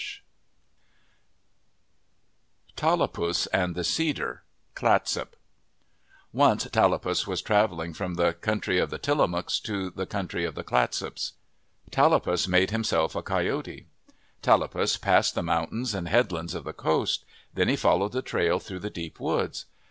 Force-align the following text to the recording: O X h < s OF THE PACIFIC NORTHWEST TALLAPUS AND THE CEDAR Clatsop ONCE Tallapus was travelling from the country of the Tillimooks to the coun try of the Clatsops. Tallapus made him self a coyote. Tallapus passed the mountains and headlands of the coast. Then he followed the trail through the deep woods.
O 0.01 0.03
X 0.03 0.17
h 0.17 0.23
< 0.23 0.23
s 2.73 2.73
OF 2.73 2.73
THE 2.73 2.73
PACIFIC 2.73 2.73
NORTHWEST 2.73 2.75
TALLAPUS 3.43 3.47
AND 3.53 3.75
THE 3.75 3.83
CEDAR 3.83 4.43
Clatsop 4.73 5.35
ONCE 6.33 6.63
Tallapus 6.71 7.27
was 7.27 7.41
travelling 7.43 7.93
from 7.93 8.15
the 8.15 8.33
country 8.33 8.79
of 8.79 8.89
the 8.89 8.97
Tillimooks 8.97 9.59
to 9.61 9.91
the 9.91 10.07
coun 10.07 10.27
try 10.27 10.41
of 10.41 10.55
the 10.55 10.63
Clatsops. 10.63 11.33
Tallapus 11.91 12.47
made 12.47 12.71
him 12.71 12.83
self 12.83 13.15
a 13.15 13.21
coyote. 13.21 13.85
Tallapus 14.41 14.97
passed 14.99 15.35
the 15.35 15.43
mountains 15.43 15.93
and 15.93 16.07
headlands 16.09 16.55
of 16.55 16.63
the 16.63 16.73
coast. 16.73 17.23
Then 17.53 17.67
he 17.67 17.75
followed 17.75 18.13
the 18.13 18.23
trail 18.23 18.57
through 18.59 18.79
the 18.79 18.89
deep 18.89 19.19
woods. 19.19 19.65